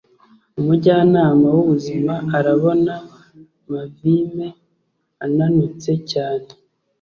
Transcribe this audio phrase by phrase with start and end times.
[0.59, 2.93] umujyanama w'ubuzima arabona
[3.71, 4.47] mavime
[5.25, 6.49] ananutse cyane